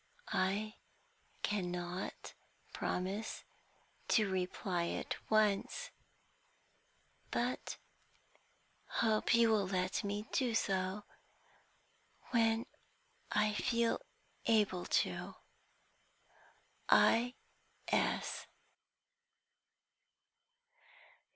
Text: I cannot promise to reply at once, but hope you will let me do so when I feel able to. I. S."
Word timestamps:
I 0.33 0.77
cannot 1.43 2.33
promise 2.73 3.43
to 4.07 4.27
reply 4.27 4.87
at 4.87 5.15
once, 5.29 5.91
but 7.29 7.77
hope 8.87 9.35
you 9.35 9.49
will 9.51 9.67
let 9.67 10.03
me 10.03 10.25
do 10.31 10.55
so 10.55 11.03
when 12.31 12.65
I 13.31 13.53
feel 13.53 14.01
able 14.47 14.85
to. 14.85 15.35
I. 16.89 17.35
S." 17.89 18.47